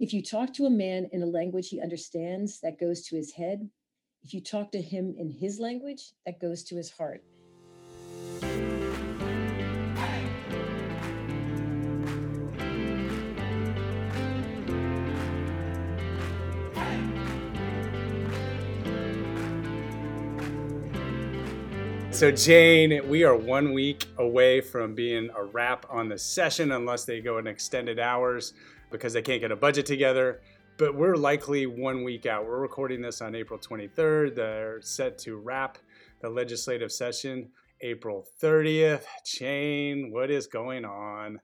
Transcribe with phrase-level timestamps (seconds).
[0.00, 3.32] If you talk to a man in a language he understands, that goes to his
[3.32, 3.68] head.
[4.22, 7.22] If you talk to him in his language, that goes to his heart.
[22.10, 27.04] So, Jane, we are one week away from being a wrap on the session unless
[27.04, 28.54] they go in extended hours
[28.90, 30.40] because they can't get a budget together.
[30.76, 32.46] But we're likely one week out.
[32.46, 34.34] We're recording this on April 23rd.
[34.34, 35.78] They're set to wrap
[36.20, 37.50] the legislative session
[37.82, 39.04] April 30th.
[39.24, 41.40] Jane, what is going on?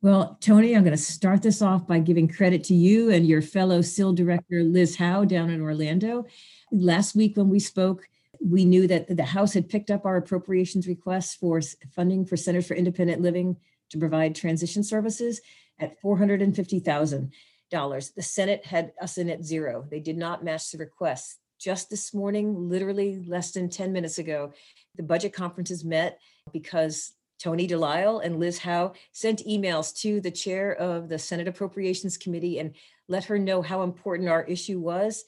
[0.00, 3.40] Well, Tony, I'm going to start this off by giving credit to you and your
[3.40, 6.26] fellow CIL director, Liz Howe, down in Orlando.
[6.72, 8.08] Last week, when we spoke,
[8.44, 11.60] we knew that the House had picked up our appropriations request for
[11.94, 13.56] funding for Centers for Independent Living
[13.90, 15.40] to provide transition services
[15.82, 18.14] at $450,000.
[18.14, 19.84] The Senate had us in at zero.
[19.90, 21.38] They did not match the request.
[21.58, 24.52] Just this morning, literally less than 10 minutes ago,
[24.96, 26.18] the budget conferences met
[26.52, 32.16] because Tony Delisle and Liz Howe sent emails to the chair of the Senate Appropriations
[32.16, 32.74] Committee and
[33.08, 35.24] let her know how important our issue was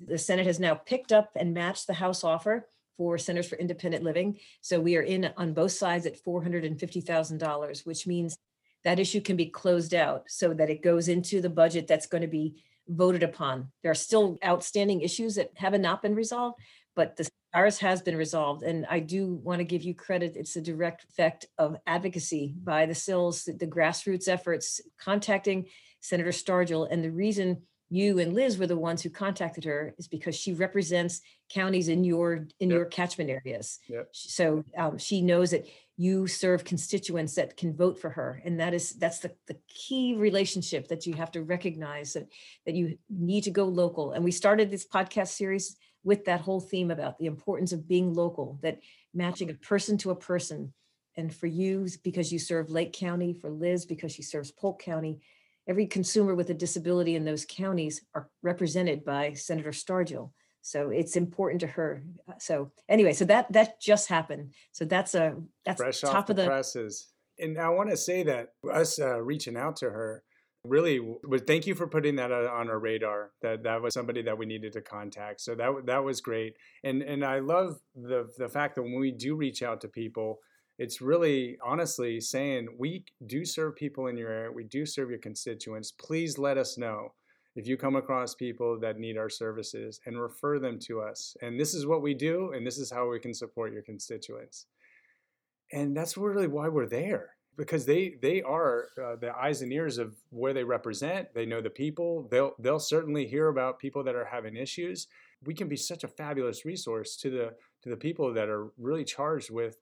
[0.00, 4.04] the Senate has now picked up and matched the House offer for Centers for Independent
[4.04, 4.38] Living.
[4.60, 8.36] So we are in on both sides at $450,000, which means
[8.84, 12.22] that issue can be closed out so that it goes into the budget that's going
[12.22, 13.70] to be voted upon.
[13.82, 16.58] There are still outstanding issues that have not been resolved,
[16.96, 18.62] but the ours has been resolved.
[18.62, 20.36] And I do want to give you credit.
[20.36, 25.66] It's a direct effect of advocacy by the CILs, the grassroots efforts, contacting
[26.00, 26.88] Senator Stargel.
[26.90, 30.52] And the reason you and Liz were the ones who contacted her is because she
[30.52, 32.76] represents counties in your in yep.
[32.76, 33.78] your catchment areas.
[33.88, 34.08] Yep.
[34.12, 38.74] So um, she knows that you serve constituents that can vote for her, and that
[38.74, 42.28] is that's the, the key relationship that you have to recognize that
[42.66, 44.12] that you need to go local.
[44.12, 48.14] And we started this podcast series with that whole theme about the importance of being
[48.14, 48.80] local, that
[49.14, 50.72] matching a person to a person.
[51.16, 55.20] And for you, because you serve Lake County, for Liz, because she serves Polk County,
[55.68, 60.30] every consumer with a disability in those counties are represented by Senator Stargel.
[60.62, 62.02] So it's important to her.
[62.38, 64.52] So anyway, so that that just happened.
[64.72, 67.08] So that's a that's fresh top the, of the presses.
[67.38, 70.24] And I want to say that us uh, reaching out to her
[70.64, 73.30] really was thank you for putting that on our radar.
[73.42, 75.40] That that was somebody that we needed to contact.
[75.40, 76.54] So that that was great.
[76.82, 80.40] And and I love the the fact that when we do reach out to people,
[80.78, 85.18] it's really honestly saying we do serve people in your area we do serve your
[85.18, 87.12] constituents please let us know
[87.58, 91.36] if you come across people that need our services and refer them to us.
[91.42, 94.66] And this is what we do and this is how we can support your constituents.
[95.72, 99.98] And that's really why we're there because they they are uh, the eyes and ears
[99.98, 104.14] of where they represent they know the people they'll they'll certainly hear about people that
[104.14, 105.08] are having issues.
[105.44, 109.04] We can be such a fabulous resource to the to the people that are really
[109.04, 109.78] charged with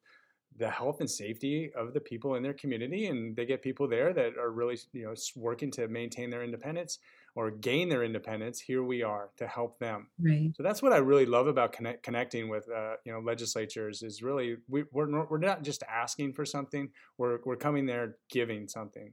[0.58, 4.12] the health and safety of the people in their community and they get people there
[4.12, 6.98] that are really you know working to maintain their independence
[7.34, 10.08] or gain their independence here we are to help them.
[10.18, 10.50] Right.
[10.56, 14.22] So that's what i really love about connect, connecting with uh, you know legislatures is
[14.22, 16.88] really we, we're, not, we're not just asking for something
[17.18, 19.12] we're, we're coming there giving something.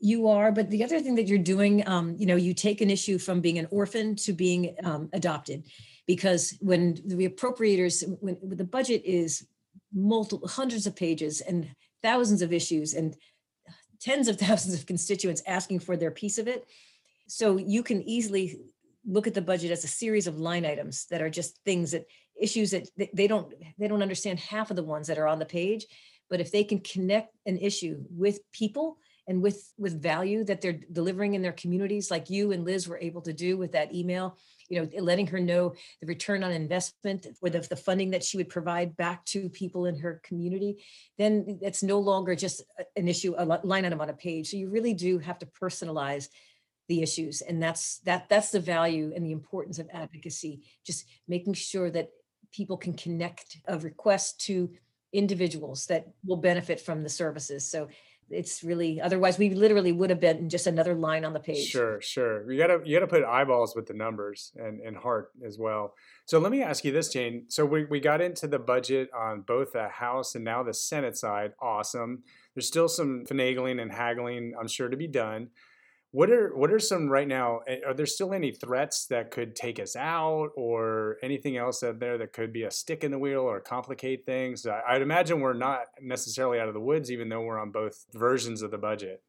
[0.00, 2.90] You are but the other thing that you're doing um, you know you take an
[2.90, 5.64] issue from being an orphan to being um, adopted
[6.06, 9.46] because when the appropriators when, when the budget is
[9.94, 11.70] multiple hundreds of pages and
[12.02, 13.16] thousands of issues and
[14.00, 16.66] tens of thousands of constituents asking for their piece of it.
[17.28, 18.58] So you can easily
[19.06, 22.04] look at the budget as a series of line items that are just things that
[22.40, 25.44] issues that they don't they don't understand half of the ones that are on the
[25.44, 25.86] page
[26.30, 28.96] but if they can connect an issue with people
[29.28, 32.98] and with with value that they're delivering in their communities like you and liz were
[32.98, 34.36] able to do with that email
[34.68, 38.48] you know letting her know the return on investment the, the funding that she would
[38.48, 40.82] provide back to people in her community
[41.18, 42.62] then it's no longer just
[42.96, 44.50] an issue a line item on a page.
[44.50, 46.28] So you really do have to personalize
[46.88, 51.54] the issues and that's that that's the value and the importance of advocacy just making
[51.54, 52.10] sure that
[52.52, 54.70] people can connect a request to
[55.12, 57.70] individuals that will benefit from the services.
[57.70, 57.88] So
[58.32, 61.66] it's really otherwise we literally would have been just another line on the page.
[61.68, 62.50] Sure sure.
[62.50, 65.94] You gotta you gotta put eyeballs with the numbers and, and heart as well.
[66.24, 67.44] So let me ask you this jane.
[67.48, 71.16] So we, we got into the budget on both the house and now the senate
[71.16, 71.52] side.
[71.60, 72.22] Awesome.
[72.54, 75.48] There's still some finagling and haggling i'm sure to be done
[76.12, 77.60] what are what are some right now?
[77.66, 81.98] Eh, are there still any threats that could take us out, or anything else out
[81.98, 84.66] there that could be a stick in the wheel or complicate things?
[84.66, 88.60] I'd imagine we're not necessarily out of the woods, even though we're on both versions
[88.60, 89.22] of the budget.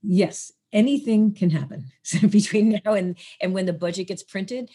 [0.00, 1.86] Yes, anything can happen
[2.30, 4.70] between now and and when the budget gets printed.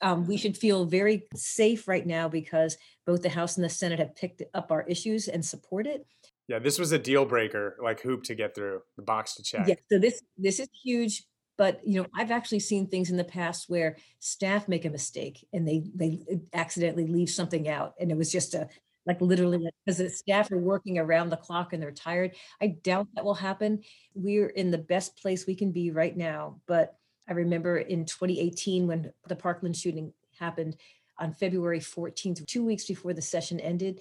[0.00, 3.98] Um, we should feel very safe right now because both the House and the Senate
[3.98, 6.06] have picked up our issues and support it.
[6.48, 9.68] Yeah, this was a deal breaker, like hoop to get through, the box to check.
[9.68, 11.24] Yeah, so this this is huge,
[11.58, 15.46] but you know, I've actually seen things in the past where staff make a mistake
[15.52, 18.66] and they they uh, accidentally leave something out, and it was just a
[19.04, 22.34] like literally because the staff are working around the clock and they're tired.
[22.60, 23.82] I doubt that will happen.
[24.14, 26.96] We're in the best place we can be right now, but
[27.28, 30.76] I remember in 2018 when the Parkland shooting happened
[31.18, 34.00] on February 14th, two weeks before the session ended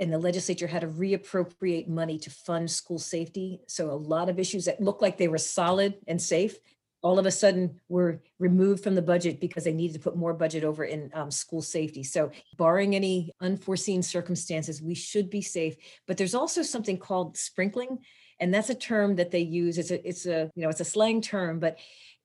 [0.00, 3.60] and the legislature had to reappropriate money to fund school safety.
[3.68, 6.56] So a lot of issues that looked like they were solid and safe,
[7.02, 10.32] all of a sudden were removed from the budget because they needed to put more
[10.32, 12.02] budget over in um, school safety.
[12.02, 15.76] So barring any unforeseen circumstances, we should be safe.
[16.06, 17.98] But there's also something called sprinkling,
[18.38, 19.78] and that's a term that they use.
[19.78, 21.78] It's a it's a you know it's a slang term, but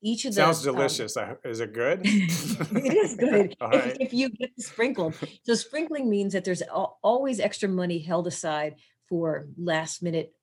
[0.05, 1.17] each of the Sounds um, delicious.
[1.17, 2.01] I- Is it good?
[2.03, 3.97] it is good if, right.
[3.99, 5.15] if you get sprinkled.
[5.43, 8.75] So sprinkling means that there's always extra money held aside
[9.09, 10.33] for last minute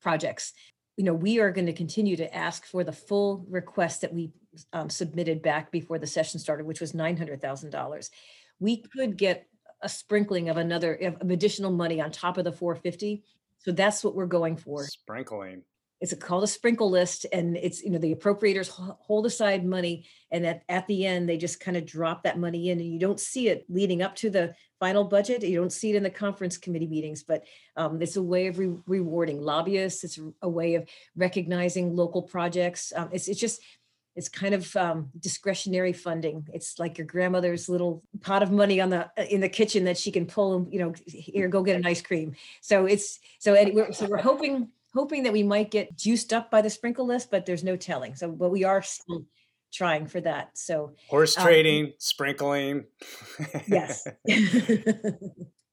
[0.00, 0.52] projects.
[0.96, 4.32] You know, we are going to continue to ask for the full request that we
[4.72, 8.10] um, submitted back before the session started, which was nine hundred thousand dollars.
[8.58, 9.46] We could get
[9.80, 13.22] a sprinkling of another of additional money on top of the four fifty.
[13.58, 15.62] So that's what we're going for Sprinkling.
[16.02, 20.04] It's a called a sprinkle list and it's you know the appropriators hold aside money
[20.32, 22.98] and at, at the end they just kind of drop that money in and you
[22.98, 26.10] don't see it leading up to the final budget you don't see it in the
[26.10, 27.44] conference committee meetings but
[27.76, 32.92] um, it's a way of re- rewarding lobbyists it's a way of recognizing local projects
[32.96, 33.62] um, it's, it's just
[34.14, 36.46] it's kind of um, discretionary funding.
[36.52, 40.12] It's like your grandmother's little pot of money on the in the kitchen that she
[40.12, 42.34] can pull and you know here go get an ice cream.
[42.60, 46.62] So it's so anyway so we're hoping hoping that we might get juiced up by
[46.62, 48.14] the sprinkle list, but there's no telling.
[48.14, 49.24] So, but we are still
[49.72, 50.56] trying for that.
[50.56, 52.84] So, Horse Um, trading, sprinkling.
[53.66, 54.06] yes.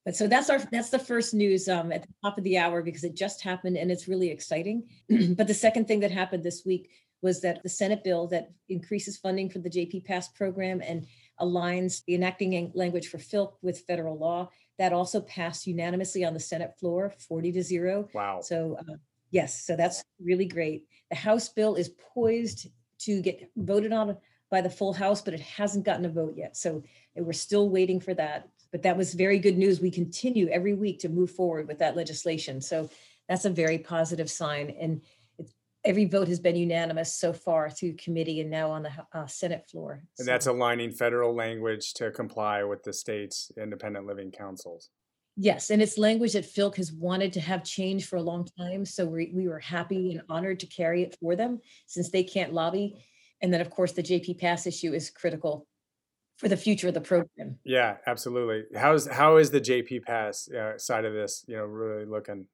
[0.06, 2.82] but so that's our that's the first news um, at the top of the hour
[2.82, 4.88] because it just happened and it's really exciting.
[5.36, 6.90] but the second thing that happened this week
[7.22, 11.06] was that the Senate bill that increases funding for the JP Pass program and
[11.42, 16.40] aligns the enacting language for FILC with federal law that also passed unanimously on the
[16.40, 18.08] Senate floor, 40 to zero.
[18.14, 18.40] wow.
[18.42, 18.96] So, uh,
[19.32, 20.86] yes, so that's really great.
[21.10, 22.68] The House bill is poised
[23.00, 24.18] to get voted on
[24.52, 26.58] by the full House, but it hasn't gotten a vote yet.
[26.58, 26.84] So
[27.16, 28.50] we're still waiting for that.
[28.72, 29.80] But that was very good news.
[29.82, 32.62] We continue every week to move forward with that legislation.
[32.62, 32.90] So
[33.28, 34.76] that's a very positive sign.
[34.80, 35.02] And
[35.40, 35.54] it's,
[35.84, 39.68] every vote has been unanimous so far through committee and now on the uh, Senate
[39.70, 40.04] floor.
[40.18, 44.90] And So- that's aligning federal language to comply with the state's independent living councils.
[45.42, 48.84] Yes, and it's language that FILC has wanted to have change for a long time.
[48.84, 52.54] So we, we were happy and honored to carry it for them since they can't
[52.54, 53.02] lobby.
[53.42, 55.66] And then, of course, the JP Pass issue is critical
[56.36, 57.58] for the future of the program.
[57.64, 58.66] Yeah, absolutely.
[58.78, 61.46] How's how is the JP Pass uh, side of this?
[61.48, 62.46] You know, really looking.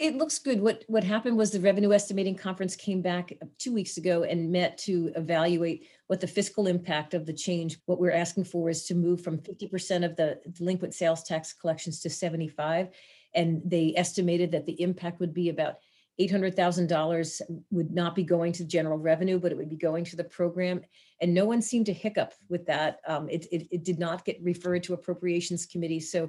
[0.00, 0.62] It looks good.
[0.62, 4.78] What what happened was the revenue estimating conference came back two weeks ago and met
[4.78, 7.78] to evaluate what the fiscal impact of the change.
[7.84, 12.00] What we're asking for is to move from 50% of the delinquent sales tax collections
[12.00, 12.88] to 75.
[13.34, 15.74] And they estimated that the impact would be about
[16.18, 20.16] $800,000 would not be going to the general revenue, but it would be going to
[20.16, 20.82] the program.
[21.20, 23.00] And no one seemed to hiccup with that.
[23.06, 26.00] Um, it, it, it did not get referred to appropriations committee.
[26.00, 26.28] So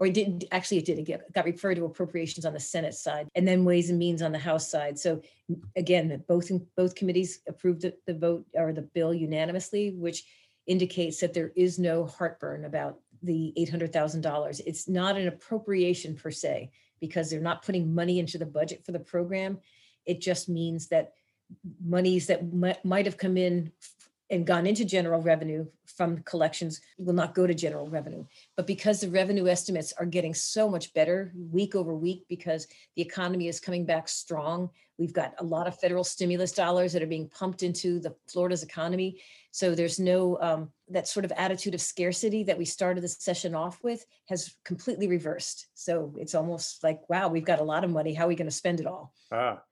[0.00, 3.28] or it didn't actually it didn't get got referred to appropriations on the senate side
[3.36, 4.98] and then ways and means on the house side.
[4.98, 5.22] So
[5.76, 10.24] again both both committees approved the, the vote or the bill unanimously which
[10.66, 16.70] indicates that there is no heartburn about the $800000 it's not an appropriation per se
[17.00, 19.58] because they're not putting money into the budget for the program.
[20.06, 21.12] It just means that
[21.84, 22.42] monies that
[22.84, 23.72] might have come in
[24.30, 28.24] and gone into general revenue from collections will not go to general revenue.
[28.56, 33.02] But because the revenue estimates are getting so much better week over week because the
[33.02, 37.06] economy is coming back strong, we've got a lot of federal stimulus dollars that are
[37.06, 39.20] being pumped into the Florida's economy.
[39.50, 43.54] So there's no um, that sort of attitude of scarcity that we started the session
[43.54, 45.66] off with has completely reversed.
[45.74, 48.14] So it's almost like, wow, we've got a lot of money.
[48.14, 49.12] How are we going to spend it all?
[49.32, 49.62] Ah,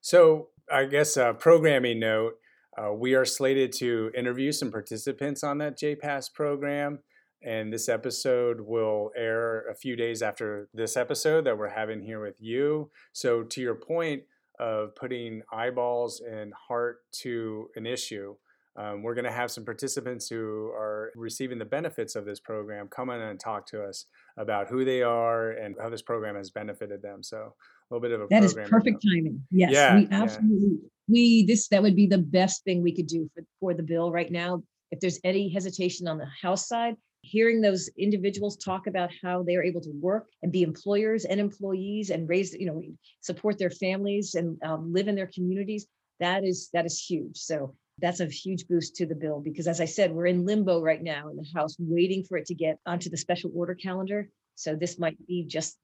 [0.00, 2.34] so I guess a programming note.
[2.76, 7.00] Uh, we are slated to interview some participants on that JPass program,
[7.42, 12.20] and this episode will air a few days after this episode that we're having here
[12.20, 12.90] with you.
[13.12, 14.24] So, to your point
[14.60, 18.36] of putting eyeballs and heart to an issue,
[18.76, 22.88] um, we're going to have some participants who are receiving the benefits of this program
[22.88, 24.06] come in and talk to us
[24.36, 27.22] about who they are and how this program has benefited them.
[27.22, 27.54] So,
[27.90, 29.46] little bit of a that is perfect timing.
[29.50, 30.22] Yes, Yeah, we yeah.
[30.22, 30.78] absolutely
[31.08, 34.10] we this that would be the best thing we could do for for the bill
[34.10, 34.62] right now.
[34.90, 39.56] If there's any hesitation on the House side, hearing those individuals talk about how they
[39.56, 42.82] are able to work and be employers and employees and raise you know
[43.20, 45.86] support their families and um, live in their communities
[46.20, 49.80] that is that is huge so that's a huge boost to the bill because as
[49.80, 52.78] i said we're in limbo right now in the house waiting for it to get
[52.86, 55.78] onto the special order calendar so this might be just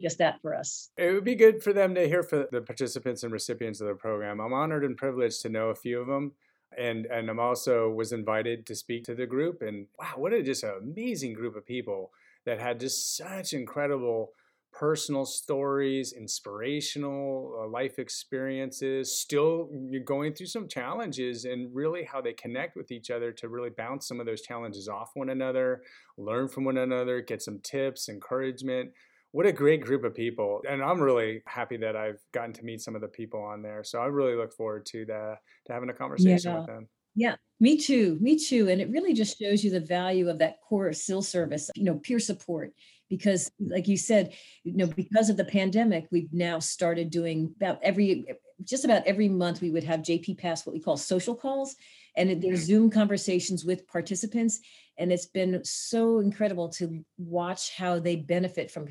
[0.00, 3.22] just that for us It would be good for them to hear from the participants
[3.22, 4.40] and recipients of the program.
[4.40, 6.32] I'm honored and privileged to know a few of them.
[6.76, 10.42] And, and I'm also was invited to speak to the group and wow what a
[10.42, 12.10] just an amazing group of people
[12.44, 14.32] that had just such incredible
[14.72, 22.20] personal stories inspirational uh, life experiences still you're going through some challenges and really how
[22.20, 25.80] they connect with each other to really bounce some of those challenges off one another
[26.18, 28.90] learn from one another get some tips encouragement
[29.36, 32.80] what a great group of people and i'm really happy that i've gotten to meet
[32.80, 35.90] some of the people on there so i really look forward to the to having
[35.90, 36.58] a conversation Yeah.
[36.58, 36.88] with them
[37.18, 38.18] Yeah, me too.
[38.20, 38.68] Me too.
[38.68, 41.94] And it really just shows you the value of that core CIL service, you know,
[42.06, 42.74] peer support.
[43.08, 47.78] Because, like you said, you know, because of the pandemic, we've now started doing about
[47.82, 48.26] every,
[48.64, 51.74] just about every month, we would have JP Pass, what we call social calls.
[52.18, 54.60] And there's Zoom conversations with participants.
[54.98, 58.88] And it's been so incredible to watch how they benefit from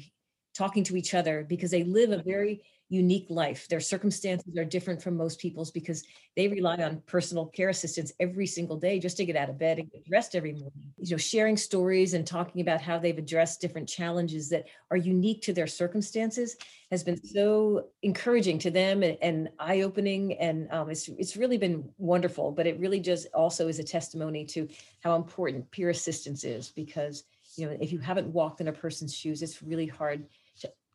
[0.55, 3.67] talking to each other because they live a very unique life.
[3.67, 6.03] Their circumstances are different from most people's because
[6.35, 9.79] they rely on personal care assistance every single day just to get out of bed
[9.79, 10.93] and get dressed every morning.
[10.97, 15.41] You know, sharing stories and talking about how they've addressed different challenges that are unique
[15.43, 16.57] to their circumstances
[16.91, 21.89] has been so encouraging to them and, and eye-opening, and um, it's it's really been
[21.97, 22.51] wonderful.
[22.51, 24.69] But it really just also is a testimony to
[25.03, 27.24] how important peer assistance is because
[27.55, 30.27] you know if you haven't walked in a person's shoes, it's really hard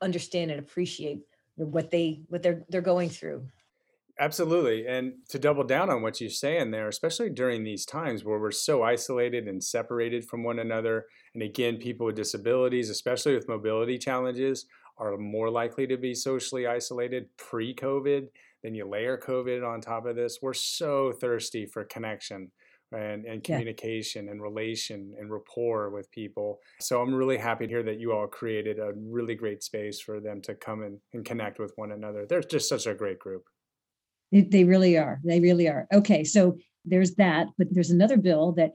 [0.01, 1.21] understand and appreciate
[1.57, 3.47] what they what they're they're going through.
[4.19, 4.87] Absolutely.
[4.87, 8.51] And to double down on what you're saying there, especially during these times where we're
[8.51, 11.07] so isolated and separated from one another.
[11.33, 14.67] And again, people with disabilities, especially with mobility challenges,
[14.99, 18.29] are more likely to be socially isolated pre COVID.
[18.63, 20.41] Then you layer COVID on top of this.
[20.43, 22.51] We're so thirsty for connection
[22.93, 23.57] and, and Yeah.
[23.57, 26.61] communication and relation and rapport with people.
[26.81, 30.21] So I'm really happy to hear that you all created a really great space for
[30.21, 32.27] them to come in and connect with one another.
[32.27, 33.45] They're just such a great group.
[34.33, 35.21] They, they really are.
[35.25, 35.87] They really are.
[35.93, 38.73] Okay, so there's that, but there's another bill that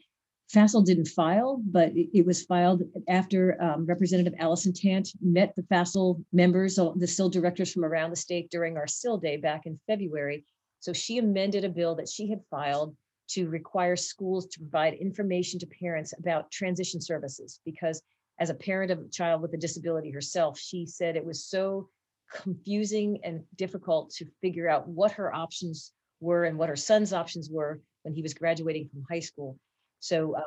[0.54, 6.24] FACIL didn't file, but it, was filed after um, Representative Allison Tant met the FACIL
[6.32, 10.46] members, the CIL directors from around the state during our CIL day back in February.
[10.82, 12.96] So she amended a bill that she had filed
[13.28, 18.02] to require schools to provide information to parents about transition services because
[18.40, 21.90] as a parent of a child with a disability herself, she said it was so
[22.32, 27.50] confusing and difficult to figure out what her options were and what her son's options
[27.50, 29.58] were when he was graduating from high school.
[30.00, 30.42] So uh,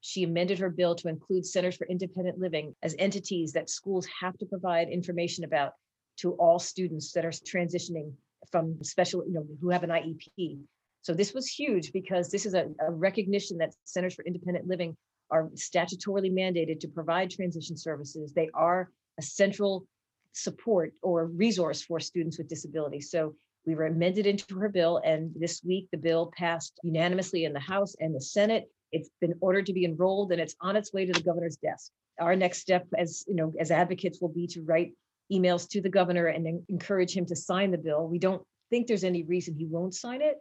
[0.00, 4.36] she amended her bill to include centers for independent living as entities that schools have
[4.38, 5.72] to provide information about
[6.18, 8.12] to all students that are transitioning
[8.50, 10.58] from special, you know, who have an IEP.
[11.04, 14.96] So this was huge because this is a, a recognition that centers for independent living
[15.30, 18.32] are statutorily mandated to provide transition services.
[18.32, 19.86] They are a central
[20.32, 23.10] support or resource for students with disabilities.
[23.10, 23.34] So
[23.66, 27.60] we were amended into her bill, and this week the bill passed unanimously in the
[27.60, 28.64] House and the Senate.
[28.90, 31.92] It's been ordered to be enrolled, and it's on its way to the governor's desk.
[32.18, 34.94] Our next step, as you know, as advocates, will be to write
[35.30, 38.08] emails to the governor and encourage him to sign the bill.
[38.08, 40.36] We don't think there's any reason he won't sign it,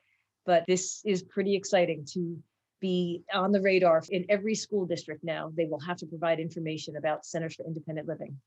[0.46, 2.38] but this is pretty exciting to
[2.80, 5.52] be on the radar in every school district now.
[5.56, 8.38] They will have to provide information about centers for independent living.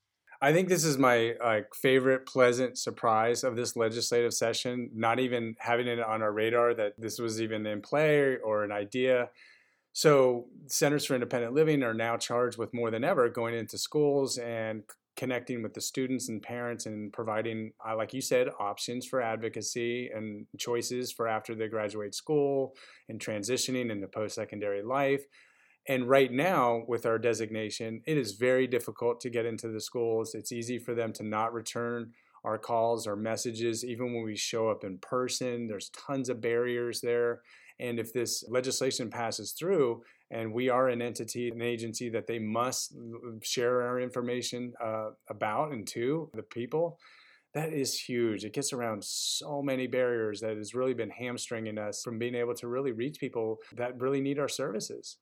[0.42, 1.34] I think this is my
[1.74, 4.90] favorite pleasant surprise of this legislative session.
[4.94, 8.72] Not even having it on our radar that this was even in play or an
[8.72, 9.30] idea.
[9.94, 14.36] So centers for independent living are now charged with more than ever going into schools
[14.36, 14.82] and
[15.16, 20.10] connecting with the students and parents and providing, uh, like you said, options for advocacy
[20.14, 22.74] and choices for after they graduate school
[23.08, 25.24] and transitioning into post-secondary life.
[25.88, 30.34] And right now, with our designation, it is very difficult to get into the schools.
[30.34, 32.12] It's easy for them to not return
[32.44, 35.66] our calls or messages, even when we show up in person.
[35.66, 37.40] There's tons of barriers there.
[37.78, 42.38] And if this legislation passes through and we are an entity, an agency that they
[42.38, 42.94] must
[43.42, 46.98] share our information uh, about and to the people,
[47.54, 48.44] that is huge.
[48.44, 52.54] It gets around so many barriers that has really been hamstringing us from being able
[52.54, 55.16] to really reach people that really need our services.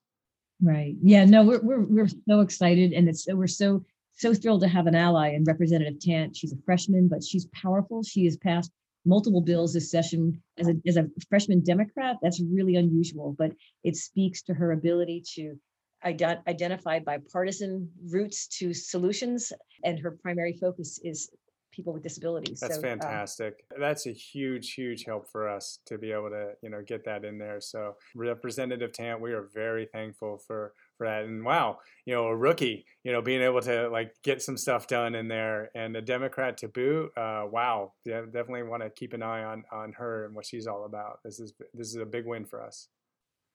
[0.61, 0.95] Right.
[1.03, 1.25] Yeah.
[1.25, 3.85] No, we're we're we're so excited, and it's we're so
[4.17, 6.37] so thrilled to have an ally in Representative Tant.
[6.37, 8.03] She's a freshman, but she's powerful.
[8.03, 8.71] She has passed
[9.05, 12.17] multiple bills this session as a, as a freshman Democrat.
[12.23, 15.57] That's really unusual, but it speaks to her ability to
[16.05, 19.53] ident- identify bipartisan routes to solutions.
[19.85, 21.31] And her primary focus is
[21.75, 22.61] people with disabilities.
[22.61, 23.65] That's So, um, fantastic.
[23.79, 27.25] That's a huge, huge help for us to be able to, you know, get that
[27.25, 27.61] in there.
[27.61, 31.25] So Representative Tant, we are very thankful for for that.
[31.25, 34.87] And wow, you know, a rookie, you know, being able to like get some stuff
[34.87, 37.11] done in there, and a Democrat to boot.
[37.17, 40.67] Uh, wow, yeah, definitely want to keep an eye on on her and what she's
[40.67, 41.19] all about.
[41.25, 42.89] This is this is a big win for us.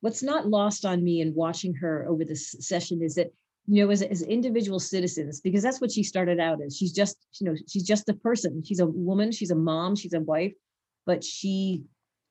[0.01, 3.31] what's not lost on me in watching her over this session is that
[3.69, 6.75] you know as, as individual citizens because that's what she started out as.
[6.75, 8.63] She's just you know she's just a person.
[8.65, 10.53] She's a woman she's a mom she's a wife
[11.05, 11.83] but she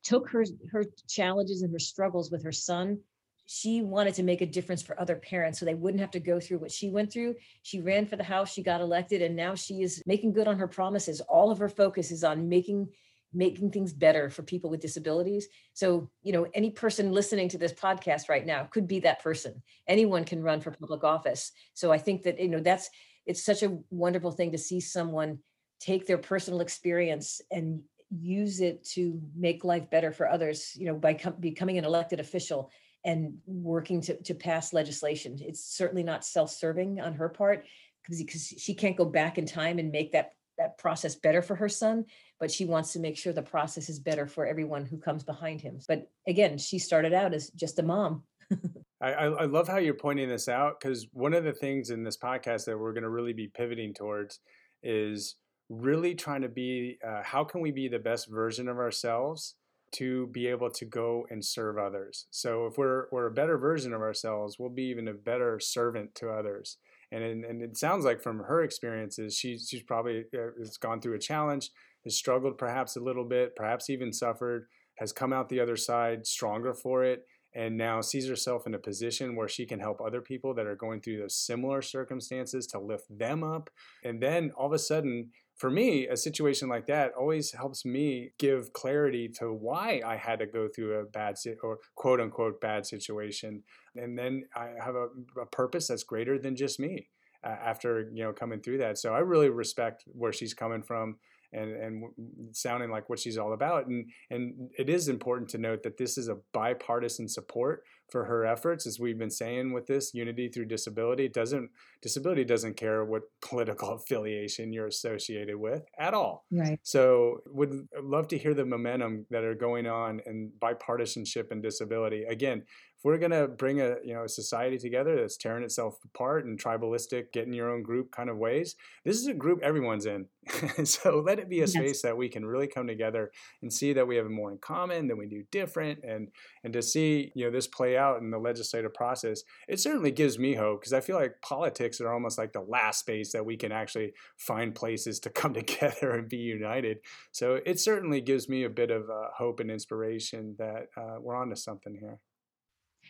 [0.02, 3.00] took her her challenges and her struggles with her son.
[3.46, 6.38] She wanted to make a difference for other parents so they wouldn't have to go
[6.38, 7.34] through what she went through.
[7.62, 10.58] She ran for the house she got elected and now she is making good on
[10.58, 11.20] her promises.
[11.22, 12.88] All of her focus is on making
[13.32, 17.72] making things better for people with disabilities so, you know, any person listening to this
[17.72, 19.62] podcast right now could be that person.
[19.86, 21.52] Anyone can run for public office.
[21.74, 22.88] So I think that, you know, that's
[23.26, 25.38] it's such a wonderful thing to see someone
[25.80, 30.94] take their personal experience and use it to make life better for others, you know,
[30.94, 32.70] by com- becoming an elected official
[33.04, 35.36] and working to, to pass legislation.
[35.40, 37.66] It's certainly not self-serving on her part
[38.02, 41.68] because she can't go back in time and make that that process better for her
[41.68, 42.04] son
[42.40, 45.60] but she wants to make sure the process is better for everyone who comes behind
[45.60, 45.78] him.
[45.88, 48.22] But again, she started out as just a mom.
[49.00, 52.16] I, I love how you're pointing this out because one of the things in this
[52.16, 54.40] podcast that we're going to really be pivoting towards
[54.82, 55.36] is
[55.68, 59.54] really trying to be uh, how can we be the best version of ourselves
[59.90, 62.26] to be able to go and serve others.
[62.30, 66.14] So if we're we're a better version of ourselves, we'll be even a better servant
[66.16, 66.76] to others.
[67.10, 71.14] And and it sounds like from her experiences, she's she's probably uh, has gone through
[71.14, 71.70] a challenge
[72.04, 76.26] has struggled perhaps a little bit, perhaps even suffered, has come out the other side
[76.26, 77.24] stronger for it,
[77.54, 80.76] and now sees herself in a position where she can help other people that are
[80.76, 83.70] going through those similar circumstances to lift them up.
[84.04, 88.30] And then all of a sudden, for me, a situation like that always helps me
[88.38, 92.86] give clarity to why I had to go through a bad or quote unquote bad
[92.86, 93.64] situation.
[93.96, 95.08] And then I have a,
[95.40, 97.08] a purpose that's greater than just me
[97.44, 98.98] uh, after, you know, coming through that.
[98.98, 101.16] So I really respect where she's coming from
[101.52, 102.04] and and
[102.52, 103.88] sounding like what she's all about.
[103.88, 108.46] And and it is important to note that this is a bipartisan support for her
[108.46, 111.28] efforts, as we've been saying with this unity through disability.
[111.28, 111.70] Doesn't
[112.02, 116.44] disability doesn't care what political affiliation you're associated with at all.
[116.50, 116.78] Right.
[116.82, 122.24] So would love to hear the momentum that are going on in bipartisanship and disability.
[122.24, 122.64] Again,
[122.98, 126.44] if we're going to bring a you know a society together that's tearing itself apart
[126.44, 130.06] and tribalistic get in your own group kind of ways this is a group everyone's
[130.06, 130.26] in.
[130.84, 131.72] So let it be a yes.
[131.72, 133.30] space that we can really come together
[133.62, 136.28] and see that we have more in common than we do different and
[136.64, 140.38] and to see you know this play out in the legislative process it certainly gives
[140.38, 143.56] me hope because i feel like politics are almost like the last space that we
[143.56, 146.98] can actually find places to come together and be united.
[147.32, 151.36] So it certainly gives me a bit of uh, hope and inspiration that uh, we're
[151.36, 152.18] onto something here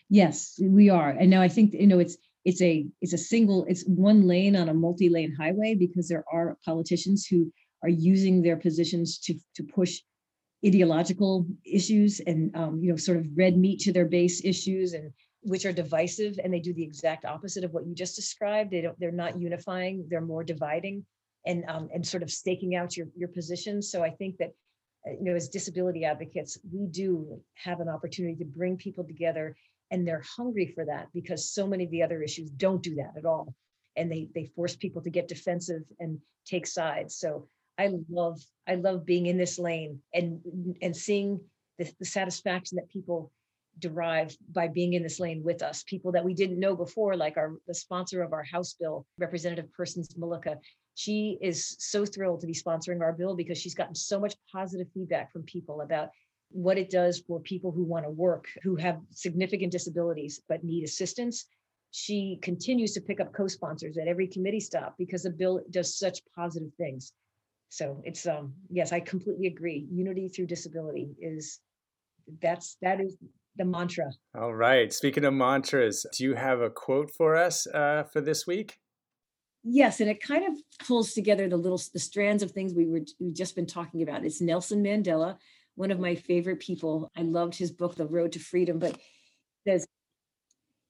[0.08, 1.10] Yes, we are.
[1.10, 4.56] And now I think you know it's it's a it's a single it's one lane
[4.56, 9.62] on a multi-lane highway because there are politicians who are using their positions to to
[9.62, 10.00] push
[10.66, 15.12] ideological issues and um, you know sort of red meat to their base issues and
[15.42, 18.80] which are divisive and they do the exact opposite of what you just described they
[18.80, 21.04] don't they're not unifying they're more dividing
[21.46, 24.50] and um, and sort of staking out your your position so i think that
[25.06, 29.54] uh, you know as disability advocates we do have an opportunity to bring people together
[29.90, 33.12] and they're hungry for that because so many of the other issues don't do that
[33.16, 33.54] at all.
[33.96, 37.16] And they they force people to get defensive and take sides.
[37.16, 37.48] So
[37.78, 40.40] i love i love being in this lane and
[40.82, 41.40] and seeing
[41.78, 43.30] the, the satisfaction that people
[43.78, 45.84] derive by being in this lane with us.
[45.84, 49.72] People that we didn't know before like our the sponsor of our house bill representative
[49.72, 50.58] Persons-Mulicka
[50.98, 54.88] she is so thrilled to be sponsoring our bill because she's gotten so much positive
[54.92, 56.08] feedback from people about
[56.50, 60.84] what it does for people who want to work, who have significant disabilities but need
[60.84, 61.46] assistance.
[61.90, 65.98] She continues to pick up co sponsors at every committee stop because the bill does
[65.98, 67.12] such positive things.
[67.70, 69.86] So it's, um, yes, I completely agree.
[69.90, 71.60] Unity through disability is
[72.40, 73.16] that's that is
[73.56, 74.10] the mantra.
[74.38, 74.92] All right.
[74.92, 78.78] Speaking of mantras, do you have a quote for us uh, for this week?
[79.64, 83.00] Yes, and it kind of pulls together the little the strands of things we were
[83.18, 84.24] we've just been talking about.
[84.24, 85.36] It's Nelson Mandela,
[85.78, 87.08] one of my favorite people.
[87.16, 88.98] I loved his book, The Road to Freedom, but
[89.66, 89.86] says,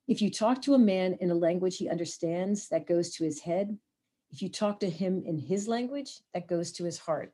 [0.07, 3.39] if you talk to a man in a language he understands that goes to his
[3.39, 3.77] head,
[4.31, 7.33] If you talk to him in his language, that goes to his heart.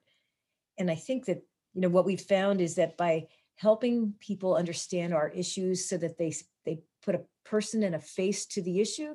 [0.79, 1.43] And I think that,
[1.75, 6.19] you know, what we've found is that by helping people understand our issues so that
[6.19, 9.15] they they put a person and a face to the issue,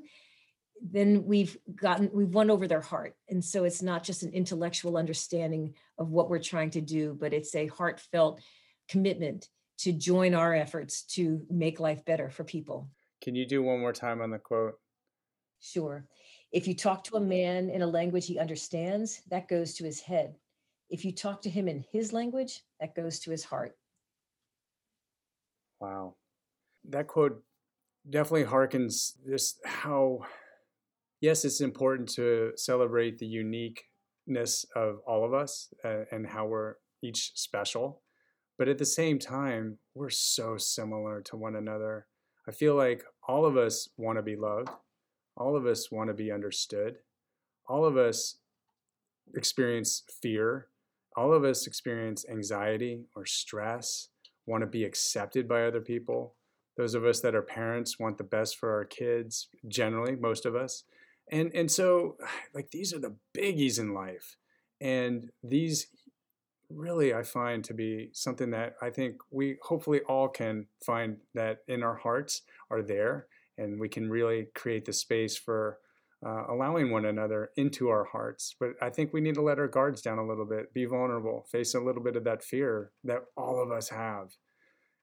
[0.81, 3.15] then we've gotten we've won over their heart.
[3.29, 7.33] And so it's not just an intellectual understanding of what we're trying to do but
[7.33, 8.41] it's a heartfelt
[8.87, 12.89] commitment to join our efforts to make life better for people.
[13.21, 14.75] Can you do one more time on the quote?
[15.61, 16.05] Sure.
[16.51, 19.99] If you talk to a man in a language he understands that goes to his
[19.99, 20.35] head.
[20.89, 23.75] If you talk to him in his language that goes to his heart.
[25.79, 26.15] Wow.
[26.89, 27.43] That quote
[28.09, 30.25] definitely harkens just how
[31.21, 36.75] yes, it's important to celebrate the uniqueness of all of us uh, and how we're
[37.01, 38.01] each special.
[38.57, 42.07] But at the same time, we're so similar to one another.
[42.47, 44.69] I feel like all of us want to be loved.
[45.37, 46.97] All of us want to be understood.
[47.67, 48.37] All of us
[49.35, 50.67] experience fear.
[51.15, 54.09] All of us experience anxiety or stress,
[54.45, 56.35] want to be accepted by other people.
[56.77, 60.55] Those of us that are parents want the best for our kids, generally, most of
[60.55, 60.83] us
[61.31, 62.17] and and so
[62.53, 64.35] like these are the biggies in life.
[64.81, 65.87] And these
[66.71, 71.57] really i find to be something that i think we hopefully all can find that
[71.67, 73.27] in our hearts are there.
[73.57, 75.79] And we can really create the space for
[76.25, 78.55] uh, allowing one another into our hearts.
[78.59, 81.45] But i think we need to let our guards down a little bit be vulnerable
[81.51, 84.35] face a little bit of that fear that all of us have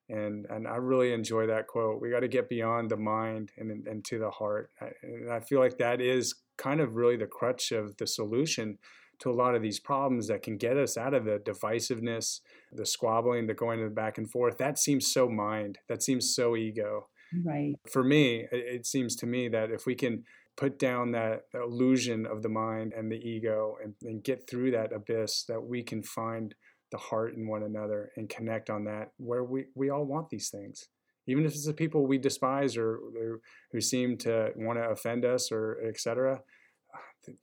[0.09, 2.01] and and I really enjoy that quote.
[2.01, 4.71] We got to get beyond the mind and and to the heart.
[5.03, 8.79] And I feel like that is kind of really the crutch of the solution
[9.19, 12.41] to a lot of these problems that can get us out of the divisiveness,
[12.73, 14.59] the squabbling, the going back and forth.
[14.59, 15.79] That seems so mind.
[15.89, 17.09] That seems so ego.
[17.45, 17.75] Right.
[17.91, 20.25] For me, it seems to me that if we can
[20.57, 24.93] put down that illusion of the mind and the ego and, and get through that
[24.93, 26.55] abyss, that we can find
[26.91, 30.51] the heart in one another and connect on that where we, we all want these
[30.51, 30.89] things.
[31.27, 33.41] Even if it's the people we despise or, or
[33.73, 36.41] who seem to want to offend us or etc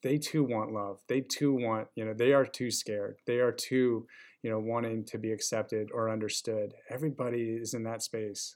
[0.01, 0.99] they too want love.
[1.07, 3.17] They too want you know they are too scared.
[3.25, 4.07] They are too
[4.41, 6.73] you know wanting to be accepted or understood.
[6.89, 8.55] Everybody is in that space.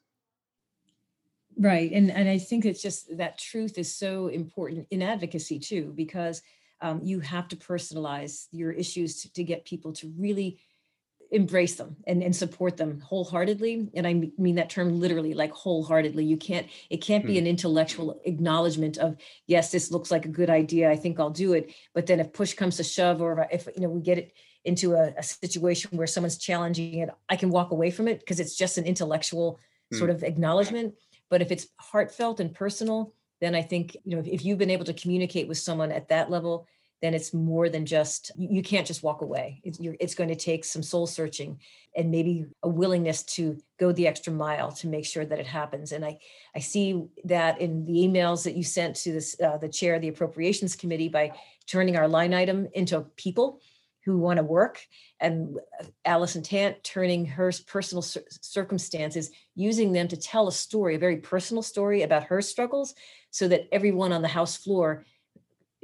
[1.60, 5.91] Right and and i think it's just that truth is so important in advocacy too
[5.95, 6.43] because
[6.82, 10.60] um, you have to personalize your issues to, to get people to really
[11.31, 13.89] embrace them and, and support them wholeheartedly.
[13.95, 16.23] And i mean that term literally like wholeheartedly.
[16.23, 17.39] You can't it can't be hmm.
[17.39, 20.89] an intellectual acknowledgement of yes this looks like a good idea.
[20.89, 21.73] I think i'll do it.
[21.93, 24.33] But then if push comes to shove or if you know we get it
[24.65, 28.39] into a, a situation where someone's challenging it i can walk away from it because
[28.39, 29.59] it's just an intellectual
[29.93, 29.97] mm.
[29.97, 30.93] sort of acknowledgement.
[31.29, 34.71] But if it's heartfelt and personal then i think you know if, if you've been
[34.71, 36.67] able to communicate with someone at that level
[37.01, 39.62] then it's more than just you can't just walk away.
[39.63, 41.60] It's, it's, going to take some soul searching
[41.95, 45.91] and maybe a willingness to go the extra mile to make sure that it happens.
[45.91, 46.17] And i
[46.55, 50.01] i see that in the emails that you sent to this uh, the chair of
[50.01, 51.31] the appropriations committee by
[51.67, 53.62] turning our line item into people
[54.05, 54.79] who want to work
[55.19, 60.95] and uh, allison tant turning her personal cir- circumstances using them to tell a story
[60.95, 62.95] a very personal story about her struggles
[63.31, 65.05] so that everyone on the house floor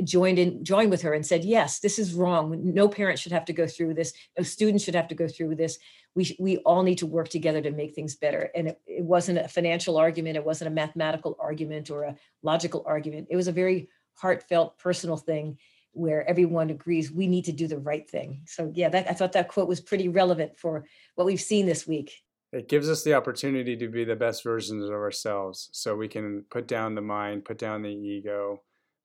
[0.04, 2.60] joined in joined with her and said yes this is wrong.
[2.74, 4.14] No parent should have to go through this.
[4.38, 5.78] No student should have to go through this.
[6.16, 8.50] We we all need to work together to make things better.
[8.56, 10.38] And it, it wasn't a financial argument.
[10.38, 13.28] It wasn't a mathematical argument or a logical argument.
[13.30, 15.58] It was a very heartfelt personal thing
[15.92, 18.42] where everyone agrees we need to do the right thing.
[18.46, 21.88] So yeah that i thought that quote was pretty relevant for what we've seen this
[21.88, 22.12] week.
[22.52, 26.46] It gives us the opportunity to be the best versions of ourselves so we can
[26.50, 28.62] put down the mind put down the ego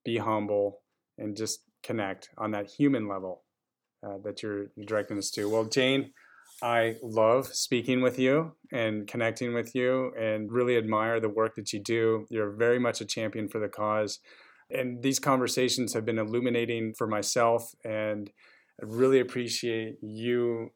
[0.09, 0.81] be humble,
[1.18, 3.44] and just connect on that human level
[4.05, 5.49] uh, that you're directing us to.
[5.49, 6.12] Well, Jane,
[6.62, 11.73] I love speaking with you and connecting with you and really admire the work that
[11.73, 12.27] you do.
[12.31, 14.21] You're very much a champion for the cause.
[14.71, 18.31] And these conversations have been illuminating for myself, and
[18.81, 20.71] I really appreciate you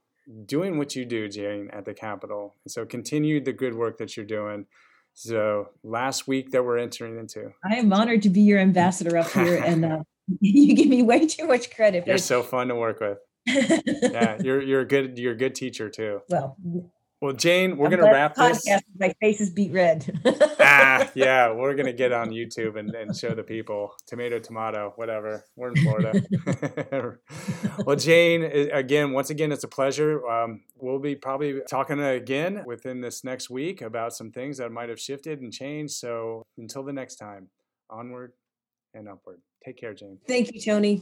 [0.47, 2.57] doing what you do, Jane, at the Capitol.
[2.65, 4.67] And so continue the good work that you're doing.
[5.15, 7.53] So last week that we're entering into.
[7.65, 10.03] I am honored to be your ambassador up here, and uh,
[10.41, 12.07] you give me way too much credit.
[12.07, 13.19] You're so fun to work with.
[13.47, 16.21] yeah, you're you're a good you're a good teacher too.
[16.29, 16.57] Well,
[17.23, 18.67] well, Jane, we're gonna wrap this.
[18.99, 20.21] My face is beat red.
[20.59, 25.45] ah, yeah, we're gonna get on YouTube and, and show the people tomato, tomato, whatever.
[25.55, 27.19] We're in Florida.
[27.87, 30.27] well, Jane, again, once again, it's a pleasure.
[30.27, 34.89] Um, we'll be probably talking again within this next week about some things that might
[34.89, 35.95] have shifted and changed.
[35.95, 37.51] So until the next time,
[37.89, 38.33] onward
[38.95, 39.41] and upward.
[39.65, 40.19] Take care, Jane.
[40.27, 41.01] Thank you, Tony.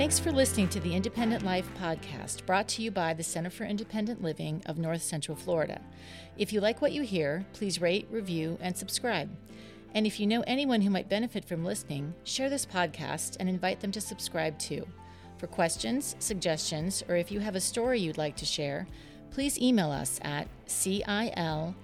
[0.00, 3.64] Thanks for listening to the Independent Life podcast brought to you by the Center for
[3.64, 5.78] Independent Living of North Central Florida.
[6.38, 9.28] If you like what you hear, please rate, review, and subscribe.
[9.92, 13.80] And if you know anyone who might benefit from listening, share this podcast and invite
[13.80, 14.88] them to subscribe too.
[15.36, 18.86] For questions, suggestions, or if you have a story you'd like to share,
[19.30, 21.74] please email us at cilncf.org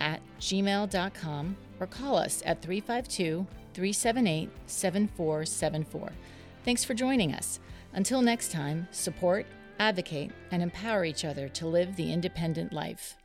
[0.00, 6.12] at gmail.com or call us at 352 378 7474.
[6.64, 7.60] Thanks for joining us.
[7.92, 9.44] Until next time, support,
[9.78, 13.18] advocate, and empower each other to live the independent life.